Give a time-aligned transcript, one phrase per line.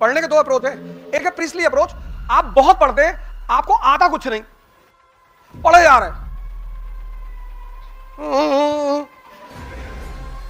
[0.00, 0.72] पढ़ने के दो अप्रोच है।
[1.10, 1.90] एक है प्रिस्ली अप्रोच
[2.30, 3.14] आप बहुत पढ़ते हैं,
[3.50, 4.42] आपको आता कुछ नहीं।
[5.54, 6.10] पढ़े जा रहे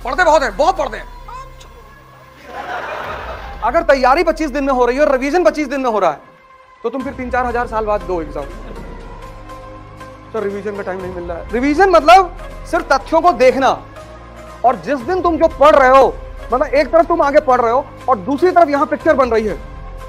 [0.04, 1.06] पढ़ते बहुत है, बहुत पढ़ते हैं।
[3.62, 6.10] अगर तैयारी 25 दिन में हो रही है और रिवीजन 25 दिन में हो रहा
[6.10, 6.20] है
[6.82, 8.44] तो तुम फिर तीन चार हज़ार साल बाद दो एग्ज़ाम
[10.32, 12.36] तो रिवीजन का टाइम नहीं मिल रहा है। रिवीजन मतलब
[12.70, 13.70] सिर्फ़ तथ्यों को देखना।
[14.64, 16.14] और जिस दिन तुम जो पढ़ रहे हो
[16.52, 19.46] मतलब एक तरफ़ तुम आगे पढ़ रहे हो और दूसरी तरफ़ यहाँ पिक्चर बन रही
[19.46, 19.54] है।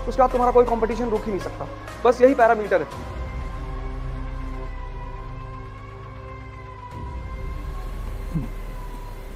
[0.01, 1.67] उसके बाद तुम्हारा कोई कंपटीशन रुक ही नहीं सकता।
[2.05, 3.09] बस यही पैरामीटर है।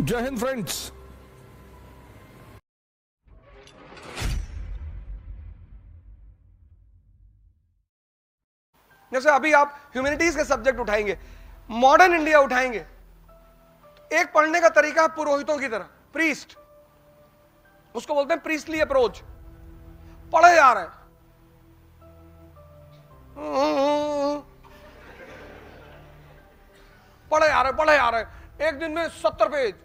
[0.01, 0.91] जय हिंद फ्रेंड्स
[9.11, 11.17] जैसे अभी आप ह्यूमैनिटीज के सब्जेक्ट उठाएँगे
[11.69, 12.85] मॉडर्न इंडिया उठाएँगे।
[14.11, 16.57] एक पढ़ने का तरीका है पुरोहितों की तरह प्रीस्ट
[17.95, 19.21] उसको बोलते हैं प्रीस्टली अप्रोच
[20.33, 20.85] पढ़े जा रहे
[27.31, 29.75] पढ़े जा रहे पढ़े जा रहे एक दिन में सत्तर पेज,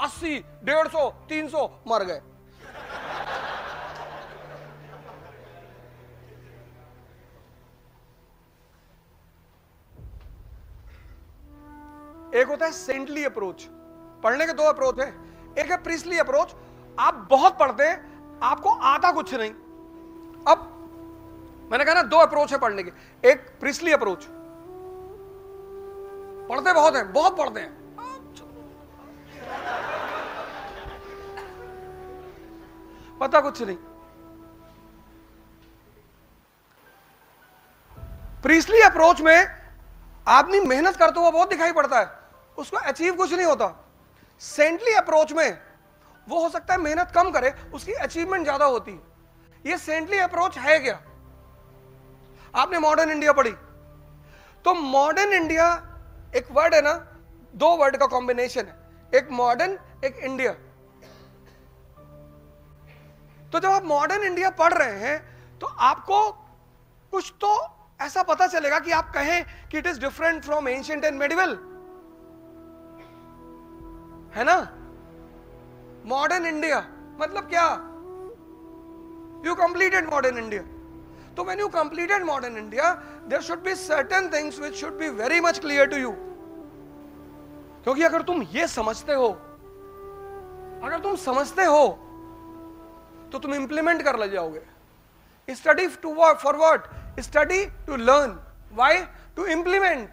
[0.00, 2.20] अस्सी, डेढ़ सौ, तीन सौ मर गए।
[12.40, 13.66] एक होता है सेंटली अप्रोच
[14.22, 15.08] पढ़ने के दो अप्रोच है।
[15.58, 16.54] एक है प्रिस्ली अप्रोच
[17.00, 19.50] आप बहुत पढ़ते हैं, आपको आता कुछ नहीं।
[20.48, 20.72] अब,
[21.70, 22.92] मैंने कहा ना, दो अप्रोच है पढ़ने के।
[23.30, 24.26] एक प्रिस्ली अप्रोच
[26.48, 27.86] पढ़ते बहुत हैं, बहुत पढ़ते हैं।
[33.20, 33.76] पता कुछ नहीं।
[38.42, 39.46] प्रीसली अप्रोच में
[40.28, 42.18] आदमी मेहनत करते हुआ बहुत दिखाई पड़ता है,
[42.58, 43.84] उसको अचीव कुछ नहीं होता।
[44.40, 45.65] सेंटली अप्रोच में
[46.26, 49.14] वो हो सकता है मेहनत कम करे, उसकी अचीवमेंट ज़्यादा होती। है
[49.64, 51.00] ये सेंटली अप्रोच है क्या?
[52.54, 53.52] आपने मॉडर्न इंडिया पढ़ी।
[54.64, 55.66] तो मॉडर्न इंडिया
[56.36, 56.92] एक वर्ड है ना,
[57.54, 58.74] दो वर्ड का कॉम्बिनेशन है।
[59.12, 60.52] एक मॉडर्न एक इंडिया
[63.52, 66.18] तो जब आप मॉडर्न इंडिया पढ़ रहे हैं तो आपको
[67.12, 67.50] कुछ तो
[68.00, 71.50] ऐसा पता चलेगा कि आप कहें कि it is different from ancient and medieval
[74.34, 74.56] है ना?
[76.06, 76.78] Modern India?
[77.20, 77.66] मतलब क्या?
[79.46, 80.62] यू कंप्लीटेड मॉडर्न इंडिया
[81.36, 82.92] तो when you completed modern India
[83.28, 86.12] there should be certain things which should be very much clear to you
[87.84, 89.28] क्योंकि अगर तुम ये समझते हो,
[90.84, 91.86] अगर तुम समझते हो
[93.32, 94.62] तो तुम इंप्लीमेंट कर ले जाओगे।
[95.48, 96.86] Study to for what
[97.20, 98.38] study to learn
[98.72, 99.02] why
[99.36, 100.08] to implement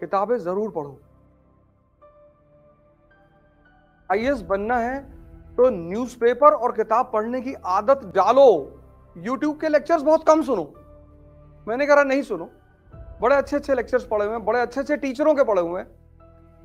[0.00, 1.00] किताबें ज़रूर पढ़ो।
[4.12, 5.00] आईएएस बनना है
[5.56, 8.48] तो न्यूज़पेपर और किताब पढ़ने की आदत डालो।
[9.16, 10.72] यूट्यूब के लेक्चर्स बहुत कम सुनो।
[11.66, 12.48] मैंने कहा, नहीं सुनो।
[13.20, 15.88] बड़े अच्छे अच्छे लेक्चर्स पढ़े हुए हैं, बड़े अच्छे अच्छे टीचरों के पढ़े हुए हैं।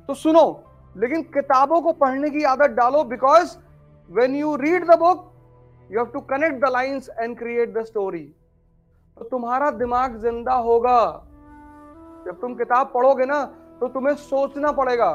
[0.08, 0.64] तो सुनो,
[0.94, 3.56] लेकिन किताबों को पढ़ने की आदत डालो because
[4.08, 5.30] when you read the book
[5.90, 8.24] you have to connect the lines and create the story
[9.16, 11.00] तो तुम्हारा दिमाग ज़िंदा होगा।
[12.26, 13.44] जब तुम किताब पढ़ोगे ना
[13.80, 15.10] तो तुम्हें सोचना पड़ेगा।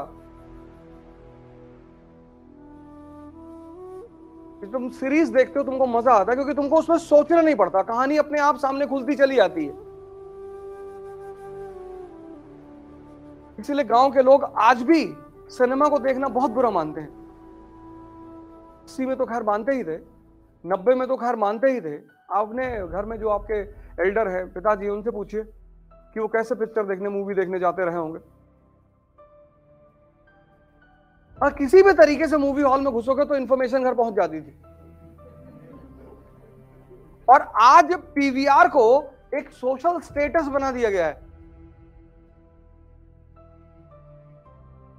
[4.66, 8.16] तुम सीरीज़ देखते हो, तुमको मज़ा आता है, क्योंकि तुमको उसमें सोचना नहीं पड़ता। कहानी
[8.16, 9.72] अपने आप सामने खुलती चली आती है।
[13.58, 15.04] इसीलिए गाँव के लोग आज भी
[15.50, 17.08] सिनेमा को देखना बहुत बुरा मानते हैं।
[18.84, 19.96] अस्सी में तो खैर मानते ही थे,
[20.64, 21.96] नब्बे में तो खैर मानते ही थे।
[22.32, 23.60] आपने घर में जो आपके
[24.02, 28.18] एल्डर है, पिताजी, उनसे पूछिए कि वो कैसे पिक्चर देखने मूवी देखने जाते रहे होंगे।
[31.42, 34.54] और किसी भी तरीके से मूवी हॉल में घुसोगे तो इंफॉर्मेशन घर पहुँच जाती थी।
[37.28, 38.84] और आज पीवीआर को
[39.34, 41.22] एक सोशल स्टेटस बना दिया गया है।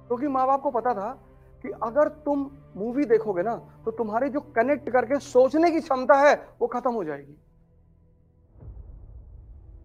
[0.08, 1.10] क्योंकि तो माँ बाप को पता था
[1.64, 3.54] कि अगर तुम मूवी देखोगे ना
[3.84, 7.36] तो तुम्हारी जो कनेक्ट करके सोचने की क्षमता है, वो खत्म हो जाएगी।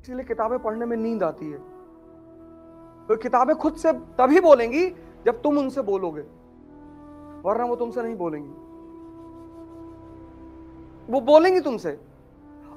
[0.01, 1.57] इसलिए किताबें पढ़ने में नींद आती है।
[3.07, 4.89] तो किताबें खुद से तभी बोलेंगी
[5.25, 6.40] जब तुम उनसे बोलोगे।
[7.45, 8.49] वरना वो तुमसे नहीं बोलेंगी।
[11.09, 11.99] वो बोलेंगी तुमसे।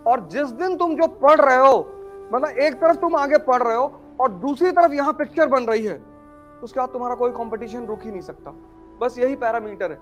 [0.07, 1.79] और जिस दिन तुम जो पढ़ रहे हो
[2.33, 5.85] मतलब एक तरफ़ तुम आगे पढ़ रहे हो और दूसरी तरफ़ यहाँ पिक्चर बन रही
[5.85, 5.97] है,
[6.63, 8.51] उसके बाद तुम्हारा कोई कंपटीशन रुक ही नहीं सकता।
[9.01, 9.99] बस यही पैरामीटर है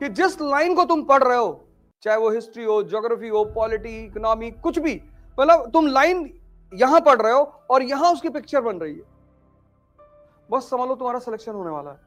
[0.00, 1.60] कि जिस लाइन को तुम पढ़ रहे हो,
[2.02, 4.94] चाहे वो हिस्ट्री हो ज्योग्राफी हो पॉलिटी इकोनॉमी कुछ भी
[5.38, 6.28] मतलब तुम लाइन
[6.72, 9.02] यहाँ पढ़ रहे हो और यहाँ उसकी पिक्चर बन रही है।
[10.50, 11.98] बस समझ लो तुम्हारा सिलेक्शन होने वाला है।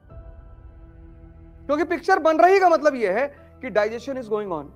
[1.66, 3.28] क्योंकि पिक्चर बन रही का मतलब यह है
[3.62, 4.72] कि डाइजेशन इज़ गोइंग ऑन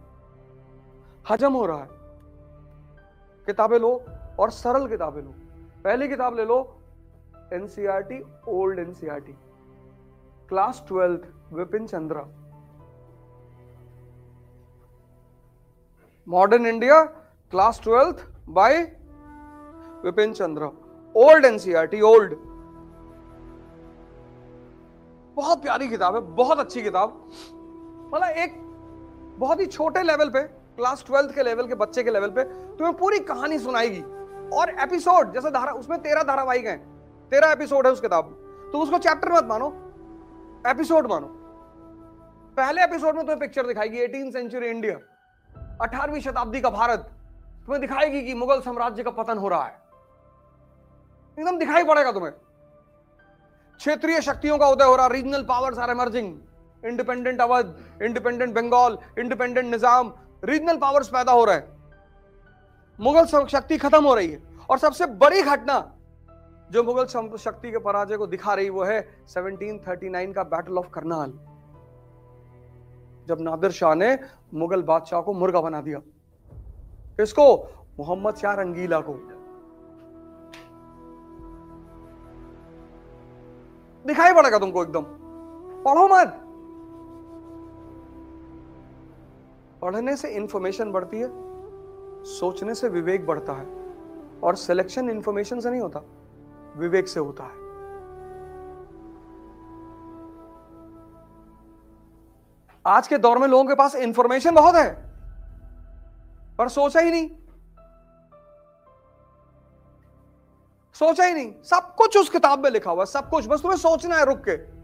[1.25, 1.89] हजम हो रहा है।
[3.47, 3.91] किताबें लो
[4.39, 5.33] और सरल किताबें लो।
[5.83, 6.57] पहली किताब ले लो
[7.53, 9.35] NCERT old NCERT
[10.49, 12.21] class twelfth Vipin Chandra.
[16.27, 17.03] Modern India
[17.53, 18.81] class twelfth by
[20.03, 20.71] Vipin Chandra.
[21.15, 22.33] Old NCERT old
[25.37, 27.29] बहुत प्यारी किताब है, बहुत अच्छी किताब।
[28.13, 28.53] मतलब एक
[29.39, 32.97] बहुत ही छोटे लेवल पे क्लास ट्वेल्थ के लेवल के बच्चे के लेवल पे तुम्हें
[32.97, 34.01] पूरी कहानी सुनाएगी।
[34.49, 36.79] और एपिसोड जैसे धारा, उसमें तेरह धारावाहिक हैं।
[37.29, 39.67] तेरह एपिसोड है उस किताब में। तो उसको चैप्टर मत मानो।
[40.67, 41.27] एपिसोड मानो।
[42.57, 44.97] पहले एपिसोड में तुम्हें पिक्चर दिखाएगी एटीन सेंचुरी इंडिया
[45.81, 46.99] अठारहवीं शताब्दी का भारत।
[47.65, 49.81] तुम्हें दिखाएगी कि मुगल साम्राज्य का पतन हो रहा है।
[51.39, 52.33] एकदम दिखाई पड़ेगा तुम्हें।
[53.79, 56.33] क्षेत्रीय शक्तियों का उदय हो रहा regional powers are emerging
[56.83, 60.13] independent Awadh independent Bengal independent Nizam
[60.45, 61.75] regional powers पैदा हो रहे हैं।
[62.99, 65.77] मुगल शक्ति खत्म हो रही है। और सबसे बड़ी घटना
[66.69, 67.05] जो मुगल
[67.37, 71.33] शक्ति के पराजय को दिखा रही, वो है 1739 का बैटल ऑफ़ करनाल
[73.27, 74.17] जब नादिर शाह ने
[74.53, 75.99] मुगल बादशाह को मुर्गा बना दिया।
[77.17, 77.45] किसको?
[77.99, 79.13] मोहम्मद शाह रंगीला को।
[84.07, 85.03] दिखाई पड़ेगा तुमको एकदम।
[85.83, 86.43] पढ़ो मत।
[89.81, 91.29] पढ़ने से इंफॉर्मेशन बढ़ती है,
[92.29, 93.65] सोचने से विवेक बढ़ता है,
[94.43, 96.01] और सिलेक्शन इंफॉर्मेशन से नहीं होता,
[96.77, 97.65] विवेक से होता है।
[102.85, 104.89] आज के दौर में लोगों के पास इंफॉर्मेशन बहुत है,
[106.57, 107.29] पर सोचा ही नहीं।
[110.99, 114.15] सोचा ही नहीं। सब कुछ उस किताब में लिखा हुआ सब कुछ। बस तुम्हें सोचना
[114.15, 114.77] है, रुक के।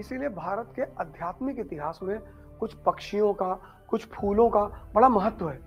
[0.00, 2.18] इसीलिए भारत के आध्यात्मिक इतिहास में
[2.60, 4.60] कुछ पक्षियों का, कुछ फूलों का
[4.94, 5.60] बड़ा महत्व है।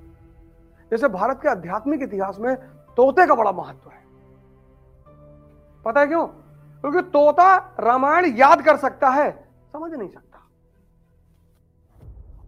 [0.92, 2.56] जैसे भारत के आध्यात्मिक इतिहास में
[2.98, 4.04] तोते का बड़ा महत्व है।
[5.84, 6.28] पता है क्यों?
[6.82, 10.40] क्योंकि तोता रामायण याद कर सकता है, समझ नहीं सकता।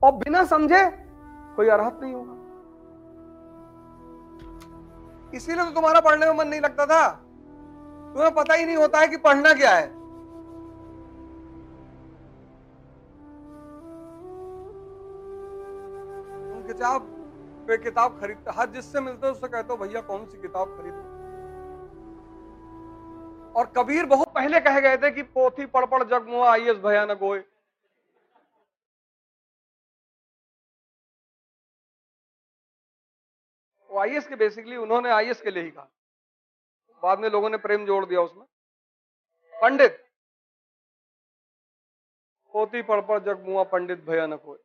[0.03, 0.89] और बिना समझे
[1.55, 2.44] कोई अर्थ नहीं होगा।
[5.33, 7.09] इसीलिए तो तुम्हारा पढ़ने में मन नहीं लगता था।
[8.13, 10.05] तुम्हें पता ही नहीं होता है कि पढ़ना क्या है।
[16.67, 17.01] किताब
[17.67, 20.93] पे किताब खरीदते, हर जिससे मिलते उससे कहते हो, भैया, कौन सी किताब खरीद?
[23.55, 27.19] और कबीर बहुत पहले कह गए थे कि पोथी पढ़ पढ़ जगमुआ आई एस भयानक
[27.21, 27.43] होए।
[33.95, 35.89] वो आई के बेसिकली उन्होंने आई के लिए ही कहा।
[37.03, 38.45] बाद में लोगों ने प्रेम जोड़ दिया उसमें।
[39.53, 40.01] पंडित।
[42.53, 44.57] पोती पढ़ पढ़ जगमुआ पंडित भयानक होए।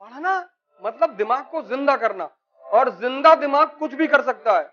[0.00, 0.34] पढ़ना
[0.82, 2.24] मतलब दिमाग को ज़िंदा करना
[2.64, 4.68] और ज़िंदा दिमाग कुछ भी कर सकता है।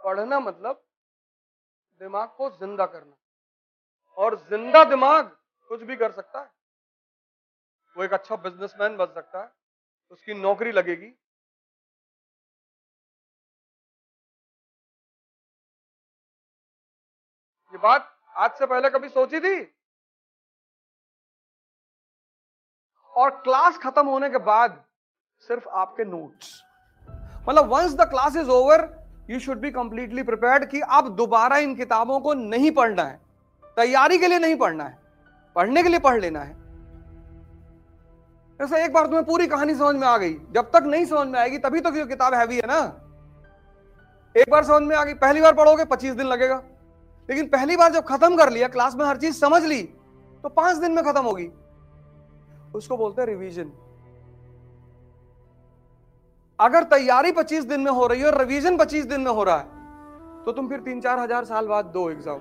[0.00, 0.82] पढ़ना मतलब
[2.00, 3.14] दिमाग को ज़िंदा करना।
[4.18, 5.24] और ज़िंदा दिमाग
[5.70, 6.50] कुछ भी कर सकता है।
[7.96, 9.50] वो एक अच्छा बिजनेसमैन बन सकता है।
[10.12, 11.06] उसकी नौकरी लगेगी।
[17.72, 19.56] ये बात आज से पहले कभी सोची थी?
[23.14, 24.82] और क्लास खत्म होने के बाद
[25.42, 26.62] सिर्फ़ आपके नोट्स
[27.48, 28.88] मतलब once the class is over
[29.30, 33.20] you should be completely prepared कि आप दोबारा इन किताबों को नहीं पढ़ना है।
[33.76, 34.98] तैयारी के लिए नहीं पढ़ना है।
[35.56, 36.54] पढ़ने के लिए पढ़ लेना है।
[38.60, 41.38] जैसे एक बार तुम्हें पूरी कहानी समझ में आ गई। जब तक नहीं समझ में
[41.40, 42.78] आएगी, तभी तो ये किताब हैवी है ना।
[44.34, 46.62] एक बार समझ में आ गई, पहली बार पढ़ोगे, पच्चीस दिन लगेगा।
[47.28, 49.82] लेकिन पहली बार जब खत्म कर लिया, क्लास में हर चीज़ समझ ली
[50.44, 51.48] तो पाँच दिन में खत्म होगी।
[52.74, 53.72] उसको बोलते हैं रिवीजन
[56.58, 59.56] अगर तैयारी पच्चीस दिन में हो रही है और रिवीजन पच्चीस दिन में हो रहा
[59.56, 62.40] है तो तुम फिर तीन चार हज़ार साल बाद दो एग्ज़ाम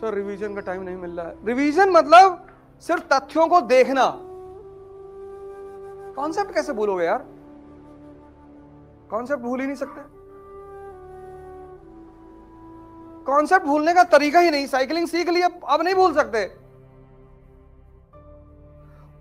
[0.00, 2.46] सर रिवीजन का टाइम नहीं मिल रहा है। रिवीजन मतलब
[2.82, 4.04] सिर्फ़ तथ्यों को देखना।
[6.16, 7.24] कॉन्सेप्ट कैसे भूलोगे यार?
[9.10, 10.00] कॉन्सेप्ट भूल ही नहीं सकते।
[13.24, 16.44] कॉन्सेप्ट भूलने का तरीका ही नहीं। साइकिलिंग सीख लिया अब नहीं भूल सकते।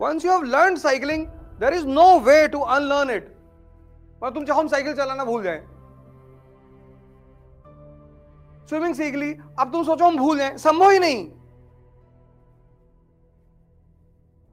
[0.01, 1.25] Once you have learn cycling
[1.59, 3.33] there is no way to unlearn it
[4.21, 5.63] पर तुम चाहो हम साइकिल चलाना भूल जाए।
[8.69, 11.27] स्विमिंग सीख ली। अब तुम सोचो हम भूल जाए। संभव ही नहीं।